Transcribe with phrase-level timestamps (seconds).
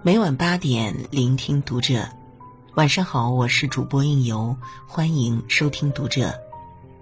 [0.00, 2.08] 每晚八点，聆听读者。
[2.76, 6.32] 晚上好，我是主播应由，欢迎收听读者。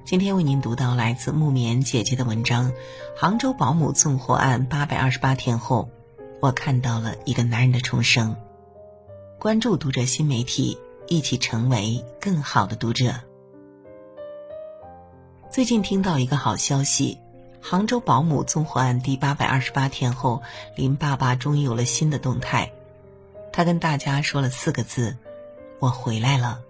[0.04, 2.72] 今天为您读到来自木棉姐姐的文章：
[3.16, 5.88] 杭州保姆纵火案八百二十八天后，
[6.40, 8.34] 我看到了一个男人的重生。
[9.38, 10.76] 关注读者新媒体，
[11.06, 13.12] 一起成为更好的读者。
[15.56, 17.16] 最近听到一个好消息：
[17.62, 20.42] 杭州保姆纵火案第八百二十八天后，
[20.74, 22.70] 林爸爸终于有了新的动态。
[23.54, 25.16] 他跟大家说了四个字
[25.80, 26.60] ：“我回来了。”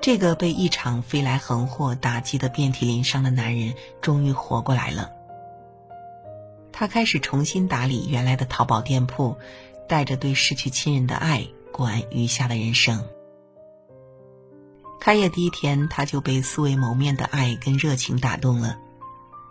[0.00, 5.10] 这个被一场飞来横祸打击的遍体鳞伤的男人，终于活过来了。
[6.70, 9.36] 他开始重新打理原来的淘宝店铺，
[9.88, 13.04] 带着对失去亲人的爱，过完余下的人生。
[15.06, 18.76] 开业第一天，他就被素未谋面的爱跟热情打动了。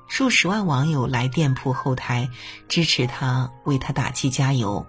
[0.06, 2.30] 数十万网友来店铺后台
[2.68, 4.86] 支持他，为他打气加油。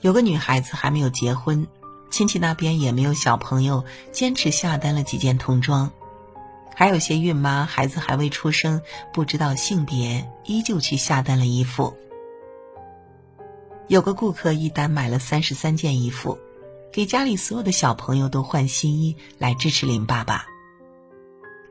[0.00, 1.66] 有个女孩子还没有结婚，
[2.10, 5.92] 亲戚那边也没有小朋友，坚持下单了几件童装。
[6.74, 8.80] 还有些孕妈孩子还未出生，
[9.12, 11.94] 不知道性别，依旧去下单了衣服。
[13.86, 16.38] 有个顾客一单买了三十三件衣服，
[16.92, 20.46] 给家里所有的小朋友都换新衣，来支持林爸爸。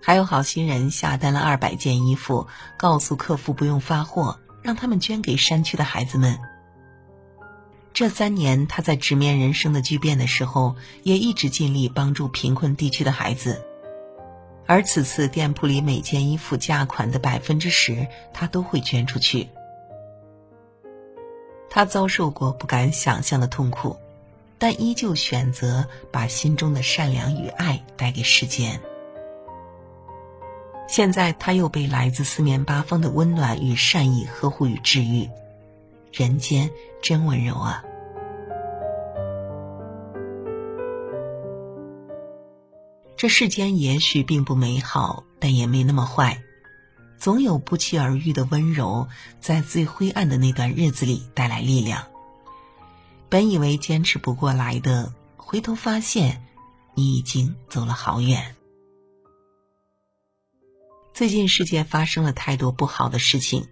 [0.02, 6.38] 还有好心人下单了二百件衣服，告诉客服不用发货，让他们捐给山区的孩子们。
[7.94, 13.66] 这三年，他在直面人生的巨变的时候，也一直尽力帮助贫困地区的孩子。
[14.68, 19.50] 而此次店铺里每件衣服价款的百分之十，他都会捐出去。
[21.70, 23.98] 他遭受过不敢想象的痛苦，
[24.59, 28.80] 但依旧选择把心中的善良与爱带给世间。
[30.88, 35.30] 现在他又被来自四面八方的温暖与善意呵护与治愈，
[36.14, 36.70] 人间
[37.02, 37.83] 真温柔啊！
[43.17, 46.42] 这世间也许并不美好，但也没那么坏，
[47.17, 49.08] 总有不期而遇的温柔，
[49.42, 52.05] 在最灰暗的那段日子里带来力量。
[53.30, 56.43] 本以为坚持不过来的，回头发现，
[56.93, 58.55] 你已经走了好远。
[61.14, 63.67] 最近世界发生了太多不好的事情，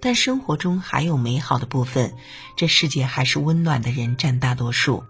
[0.00, 2.16] 但生活中还有美好的部分。
[2.56, 5.04] 这世界还是温暖的人占大多数。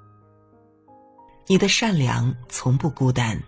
[1.47, 3.43] 你的善良从不孤单。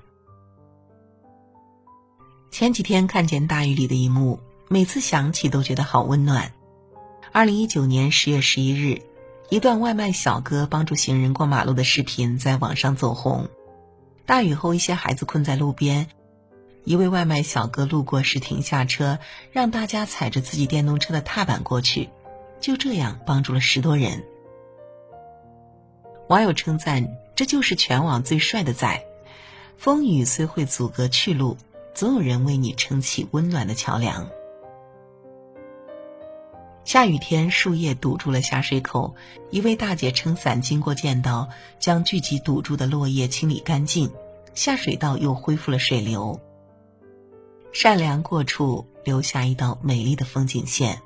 [2.51, 6.55] 前几天看见大雨里的一幕，每次想起都觉得好温暖。
[7.33, 9.03] 二零一九年十月十一日，
[9.51, 13.49] 一段外卖小哥帮助行人过马路的视频在网上走红。
[14.27, 16.07] 大雨后，一些孩子困在路边。
[16.85, 19.19] 一位外卖小哥路过时停下车，
[19.51, 22.11] 让大家踩着自己电动车的踏板过去，
[22.61, 24.23] 就这样帮助了十多人。
[26.29, 29.03] 网友称赞：“这就是全网最帅的仔。”
[29.79, 31.57] 风雨虽会阻隔去路，
[31.95, 34.29] 总有人为你撑起温暖的桥梁。
[36.89, 39.15] 下雨天，树叶堵住了下水口，
[39.51, 41.47] 一位大姐撑伞经过，见到
[41.79, 44.11] 将聚集堵住的落叶清理干净，
[44.55, 46.41] 下水道又恢复了水流。
[47.73, 50.99] 善良过处，留下一道美丽的风景线。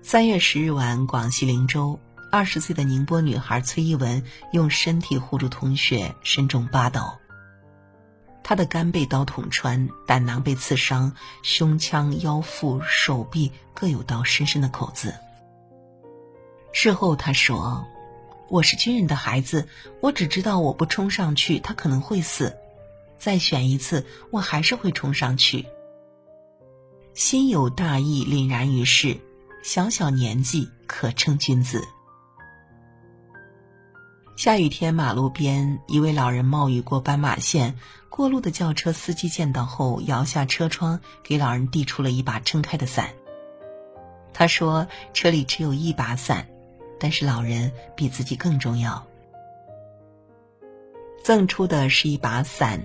[0.00, 1.98] 三月十日晚，广西灵州，
[2.30, 4.22] 二十岁的宁波女孩崔一文
[4.52, 7.18] 用身体护住同学，身中八刀。
[8.48, 15.14] 他的肝被刀捅穿，胆囊被刺伤，胸腔、腰腹、手臂各有道深深的口子。
[16.72, 17.86] 事后他说
[18.48, 19.68] ：“我是军人的孩子，
[20.00, 22.56] 我只知道我不冲上去，他可能会死。”
[23.20, 25.66] 再选一次，我还是会冲上去。
[27.12, 29.14] 心有大义，凛然于世，
[29.62, 31.86] 小小年纪可称君子。
[34.38, 37.74] 下雨天，马路边一位老人冒雨过斑马线，
[38.08, 43.10] 过路的轿车司机见到后摇下车窗，给老人递出了一把撑开的伞。
[44.32, 46.48] 他说：“车里只有一把伞，
[47.00, 49.04] 但是老人比自己更重要。
[51.24, 52.80] 赠出的是一把伞。”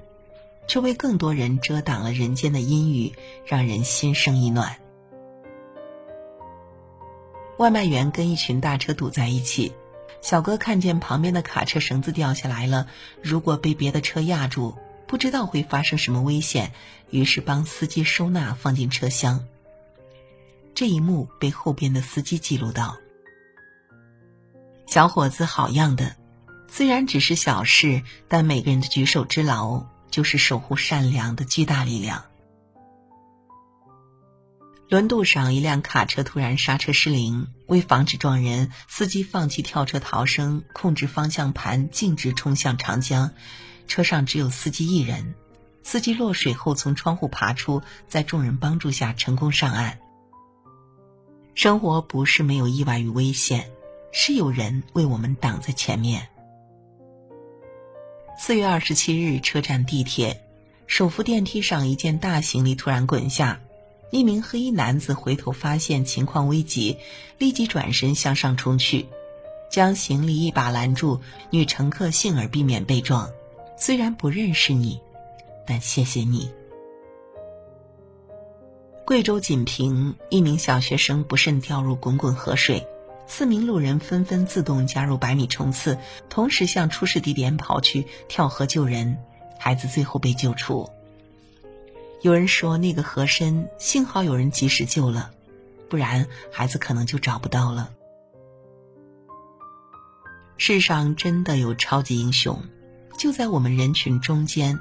[0.65, 3.13] 却为更多人遮挡了人间的阴雨，
[3.45, 4.75] 让人心生一暖。
[7.57, 9.71] 外卖员跟一群大车堵在一起，
[10.23, 12.87] 小哥看见旁边的卡车绳子掉下来了，
[13.21, 16.71] 如果被别的车压住，不知道会发生什么危险，
[17.09, 19.45] 于是帮司机收纳放进车厢。
[20.73, 22.97] 这一幕被后边的司机记录到。
[24.87, 26.15] 小伙子好样的！
[26.69, 32.23] 虽然只是小事，但每个人的举手之劳就是守护善良的巨大力量。
[34.89, 43.31] 轮渡上，一辆卡车突然刹车失灵，为防止撞人，司机放弃跳车逃生，控制方向盘径直冲向长江。
[43.87, 45.33] 车上只有司机一人，
[45.81, 49.99] 司机落水后从窗户爬出，在众人帮助下成功上岸。
[51.55, 53.71] 生活不是没有意外与危险，
[54.11, 56.29] 是有人为我们挡在前面。
[58.37, 60.45] 四月二十七日，车站地铁
[60.85, 63.59] 首扶电梯上，一件大行李突然滚下。
[64.13, 66.99] 一名黑衣男子回头发现情况危急，
[67.39, 69.07] 立即转身向上冲去，
[69.71, 71.19] 将行李一把拦住。
[71.49, 73.31] 女乘客幸而避免被撞。
[73.75, 75.01] 虽然不认识你，
[75.65, 76.51] 但谢谢你。
[79.03, 82.85] 贵州锦屏，一名小学生不慎掉入滚滚河水，
[83.25, 85.97] 四名路人纷纷自动加入百米冲刺，
[86.29, 89.17] 同时向出事地点跑去跳河救人，
[89.57, 90.87] 孩子最后被救出。
[92.23, 95.29] 有人说那个和珅，幸好有人及时救了，
[95.89, 97.89] 不然孩子可能就找不到了。
[100.55, 102.63] 世上真的有超级英雄，
[103.17, 104.79] 就在我们人群中间。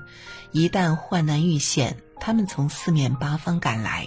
[0.52, 4.06] 一旦患难遇险，他们从四面八方赶来，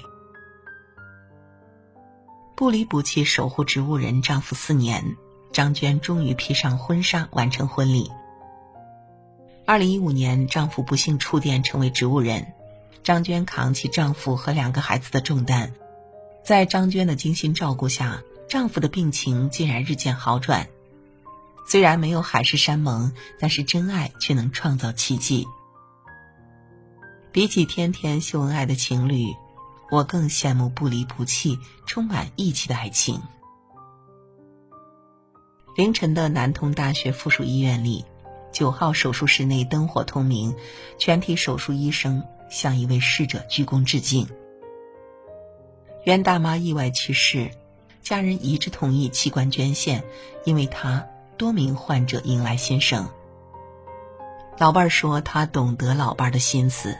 [2.56, 5.04] 不离不弃守护植物人丈夫四年，
[5.52, 8.10] 张娟终于披上婚纱完成婚礼。
[9.66, 12.54] 二零一五年，丈夫不幸触电，成为植物人。
[13.04, 15.72] 张娟扛起丈夫和两个孩子的重担，
[16.44, 20.68] 在张娟的精心照顾下，丈夫的病情竟然日渐好转。
[21.68, 25.48] 虽然没有海誓山盟，但是真爱却能创造奇迹。
[27.32, 29.36] 比起天天秀恩爱的情侣，
[29.92, 33.22] 我更羡慕不离不弃、充满义气的爱情。
[35.76, 38.06] 凌晨的南通大学附属医院里，
[38.54, 40.56] 九号手术室内灯火通明，
[40.98, 42.24] 全体手术医生。
[42.50, 44.28] 向一位逝者鞠躬致敬。
[46.04, 47.50] 袁大妈意外去世，
[48.02, 50.04] 家人一致同意器官捐献，
[50.44, 51.08] 因为她
[51.38, 53.10] 多名患者迎来新生。
[54.58, 56.98] 老伴儿说他懂得老伴儿的心思，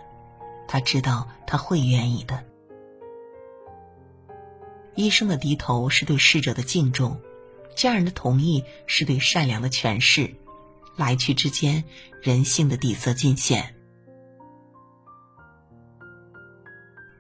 [0.68, 2.44] 他知道他会愿意的。
[4.96, 7.20] 医生的低头是对逝者的敬重，
[7.76, 10.34] 家人的同意是对善良的诠释，
[10.96, 11.84] 来去之间，
[12.22, 13.75] 人性的底色尽显。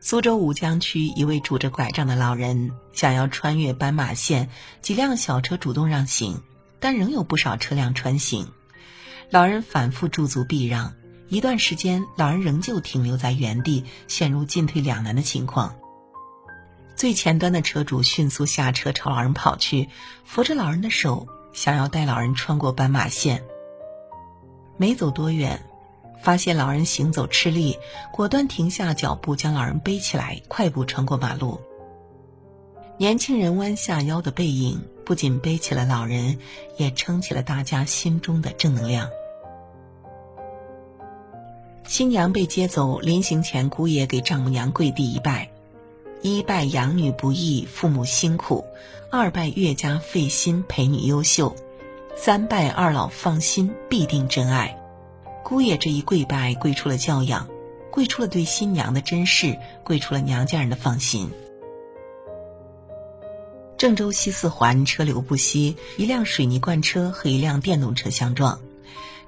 [0.08, 4.48] 苏州吴江区一位拄着拐杖的老人想要穿越斑马线，
[4.80, 6.40] 几辆小车主动让行，
[6.80, 8.48] 但仍有不少车辆穿行。
[9.32, 10.94] 老人反复驻足避让，
[11.28, 15.76] 一段时间，老人仍旧停留在原地，陷入进退两难的情况。
[16.96, 19.90] 最前端的车主迅速下车朝老人跑去，
[20.24, 23.44] 扶着老人的手，想要带老人穿过斑马线。
[24.78, 25.60] 没走多远。
[26.22, 27.78] 发现老人行走吃力，
[28.12, 31.60] 果断停下脚步，将老人背起来，快步穿过马路。
[32.98, 36.38] 年轻人弯下腰的背影，不仅背起了老人，
[36.78, 39.10] 也撑起了大家心中的正能量。
[41.86, 45.48] 新娘被接走，临行前，姑爷给丈母娘跪地一拜：
[46.22, 48.64] 一拜养女不易，父母辛苦；
[49.12, 51.54] 二拜岳家费心陪女优秀；
[52.16, 54.76] 三拜二老放心，必定真爱。
[55.46, 57.48] 姑爷这一跪拜，跪出了教养，
[57.92, 61.30] 跪出了对新娘的珍视，跪出了娘家人的放心。
[63.78, 68.60] 郑州西四环车流不息，一辆水泥罐车和一辆电动车相撞，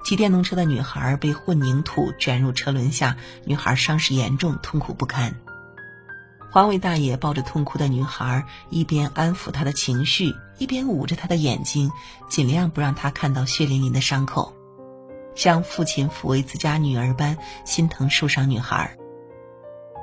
[0.04, 5.36] 骑电动车的女孩被混凝土卷入车轮下，女孩伤势严重，痛苦不堪。
[6.50, 11.92] 环卫大爷抱着痛哭的女孩，一边安抚她的情绪，一边捂着她的眼睛，
[12.28, 14.52] 尽量不让她看到血淋淋的伤口。
[15.38, 18.98] 像父亲抚慰自家女儿般心疼受伤女孩。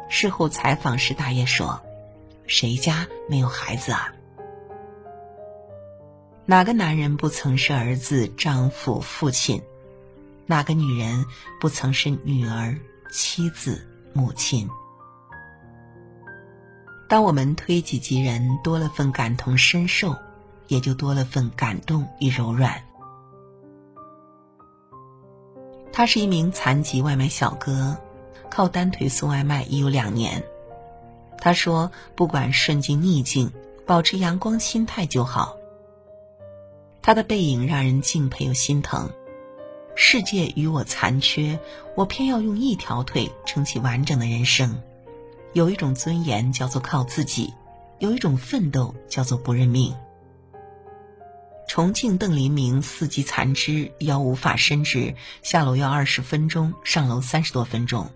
[0.07, 1.83] 事后采访时，大爷说
[2.47, 4.13] ：“谁家没有孩子啊？
[6.45, 9.61] 哪个男人不曾是儿子、丈夫、父亲？
[10.45, 11.25] 哪个女人
[11.59, 12.79] 不曾是女儿、
[13.11, 14.69] 妻子、母亲？”
[17.09, 20.15] 当我们推己及人，多了份感同身受，
[20.67, 22.81] 也就多了份感动与柔软。
[25.97, 27.95] 他是一名残疾外卖小哥，
[28.49, 30.43] 靠单腿送外卖已有两年。
[31.37, 33.49] 他说：“不管顺境逆境，
[33.85, 35.55] 保持阳光心态就好。”
[37.01, 39.09] 他的背影让人敬佩又心疼。
[39.95, 41.57] 世界与我残缺，
[41.95, 44.77] 我偏要用一条腿撑起完整的人生。
[45.53, 47.53] 有一种尊严叫做靠自己，
[47.99, 49.95] 有一种奋斗叫做不认命。
[51.67, 58.11] 重庆邓林明四级残肢，腰无法伸直，下楼要二十分钟，上楼三十多分钟。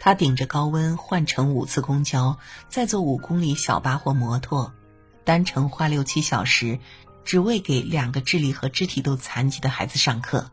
[0.00, 2.38] 他顶着高温换乘五次公交，
[2.68, 4.72] 再坐五公里小巴或摩托，
[5.24, 6.78] 单程花六七小时，
[7.24, 10.50] 只为给两个智力和肢体都残疾的孩子上课。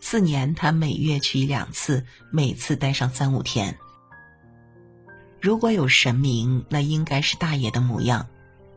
[0.00, 3.78] 四年，他每月去一两次，每次待上三五天。
[5.40, 8.28] 如果有神明，那应该是大爷的模样。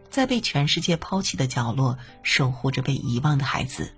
[0.10, 3.92] 在被全世界抛弃的角落，守护着被遗忘的孩子。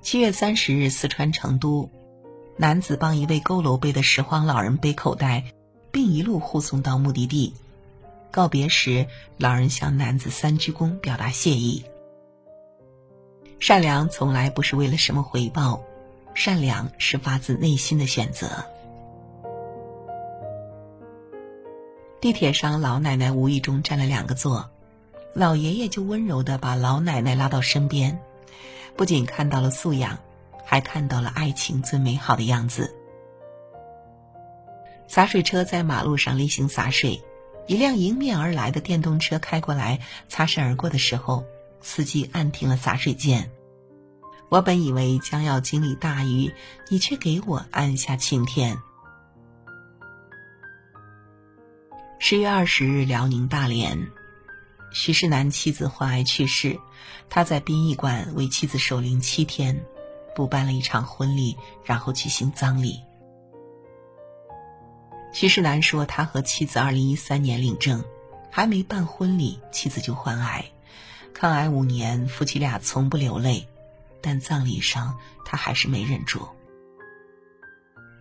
[0.00, 1.88] 七月三十日，四川成都，
[2.56, 5.44] 男子帮一位佝偻背的拾荒老人背口袋，
[5.90, 7.54] 并一路护送到目的地。
[8.30, 11.84] 告别时，老人向男子三鞠躬，表达谢意。
[13.60, 15.80] 善良从来不是为了什么回报，
[16.34, 18.64] 善良是发自内心的选择。
[22.22, 24.70] 地铁上，老奶奶无意中占了两个座，
[25.34, 28.16] 老爷爷就温柔的把老奶奶拉到身边，
[28.96, 30.20] 不仅看到了素养，
[30.64, 32.94] 还看到了爱情最美好的样子。
[35.08, 37.20] 洒水车在马路上例行洒水，
[37.66, 39.98] 一辆迎面而来的电动车开过来，
[40.28, 41.42] 擦身而过的时候，
[41.80, 43.50] 司机按停了洒水键。
[44.48, 46.54] 我本以为将要经历大雨，
[46.88, 48.78] 你却给我按下晴天。
[52.24, 54.08] 十月二十日，辽宁大连，
[54.92, 56.78] 徐世南妻子患癌去世，
[57.28, 59.84] 他在殡仪馆为妻子守灵七天，
[60.32, 63.00] 补办了一场婚礼，然后举行葬礼。
[65.32, 68.04] 徐世南说，他和妻子二零一三年领证，
[68.52, 70.64] 还没办婚礼，妻子就患癌，
[71.34, 73.66] 抗癌五年，夫妻俩从不流泪，
[74.20, 76.46] 但葬礼上他还是没忍住。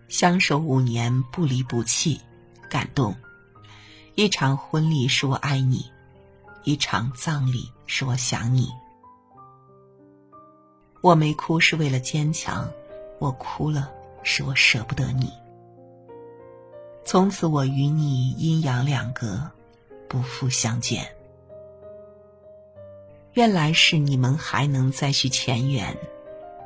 [0.10, 2.20] 相守五年，不离不弃，
[2.68, 3.16] 感动。
[4.16, 5.90] 一场婚礼是我爱你，
[6.64, 8.70] 一场葬礼是我想你。
[11.00, 12.70] 我没哭是为了坚强，
[13.20, 13.90] 我哭了
[14.22, 15.32] 是我舍不得你。
[17.06, 19.50] 从此我与你阴阳两隔，
[20.10, 21.10] 不复相见。
[23.34, 25.98] 愿来世你们还能再续前缘，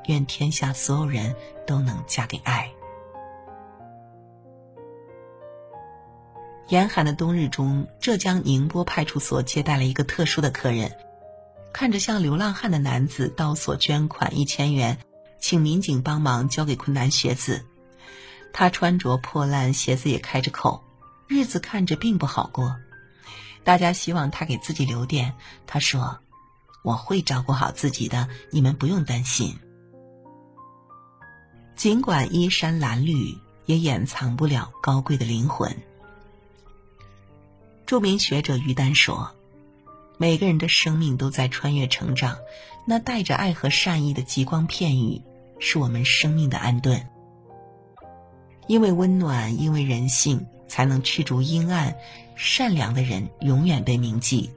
[0.08, 1.36] 愿天下所有人
[1.68, 2.70] 都能嫁给爱。
[6.68, 10.92] 严寒的冬日中，浙江宁波派出所接待了一个特殊的客人。
[11.72, 14.98] 看着像流浪汉的男子到所捐款一千元，
[15.40, 17.66] 请民警帮忙交给困难学子。
[18.52, 20.84] 他穿着破烂，鞋子也开着口，
[21.28, 22.76] 日子看着并不好过。
[23.64, 25.34] 大家希望他给自己留点，
[25.68, 26.20] 他说
[26.82, 29.56] ：“我会照顾好自己的，你们不用担心。”
[31.76, 35.76] 尽管衣衫褴褛，也掩藏不了高贵的灵魂。
[37.86, 39.32] 著名学者于丹说
[40.18, 42.36] ：“每个人的生命都在穿越成长，
[42.88, 45.22] 那带着爱和善意的极光片语，
[45.60, 47.00] 是我们生命的安顿。
[48.68, 51.96] 因为温暖，因为人性，才能驱逐阴暗。
[52.36, 54.52] 善良的人永远被铭记。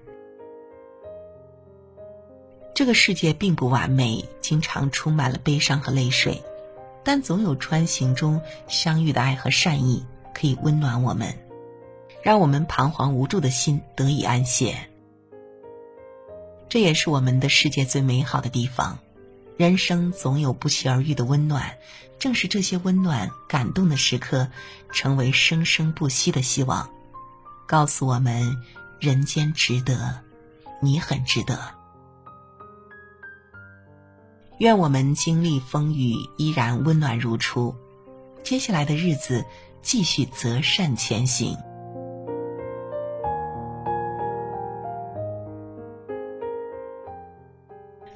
[2.75, 6.43] 这个世界并不完美，经常充满了悲伤和泪水，
[7.05, 10.05] 但总有穿行中相遇的爱和善意，
[10.35, 11.33] 可以温暖我们。”
[12.23, 14.89] 让我们彷徨无助的心得以安歇，
[16.69, 18.99] 这也是我们的世界最美好的地方。
[19.57, 21.77] 人生总有不期而遇的温暖，
[22.19, 24.49] 正是这些温暖、感动的时刻，
[24.93, 26.89] 成为生生不息的希望，
[27.67, 28.57] 告诉我们：
[29.01, 30.21] 人间值得，
[30.81, 31.59] 你很值得。
[34.59, 37.75] 愿我们经历风雨依然温暖如初，
[38.43, 39.45] 接下来的日子
[39.83, 41.57] 继续择善前行。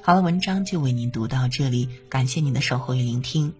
[0.05, 3.53] 好了，文章就为您读到这里，感谢您的守候与聆听，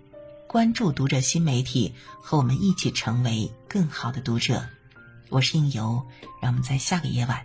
[0.46, 4.62] 关注读者新媒体，和我们一起成为更好的读者。
[5.30, 6.06] 我是应由，
[6.42, 7.40] 让我们在下个夜晚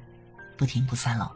[0.57, 1.31] 不听不散喽。